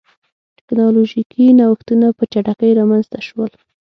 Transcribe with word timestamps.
ټکنالوژیکي 0.57 1.45
نوښتونه 1.59 2.07
په 2.17 2.23
چټکۍ 2.31 2.71
رامنځته 2.79 3.19
شول. 3.27 3.51